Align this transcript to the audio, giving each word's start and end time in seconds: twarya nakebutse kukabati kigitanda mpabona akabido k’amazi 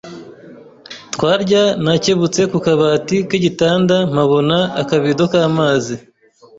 twarya 1.13 1.63
nakebutse 1.83 2.41
kukabati 2.51 3.17
kigitanda 3.29 3.95
mpabona 4.13 4.57
akabido 4.81 5.23
k’amazi 5.31 5.95